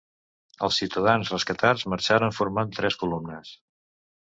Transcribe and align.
Els 0.67 0.79
ciutadans 0.81 1.29
rescatats 1.33 1.85
marxaren 1.95 2.35
formant 2.39 2.75
tres 2.81 3.01
columnes. 3.05 3.55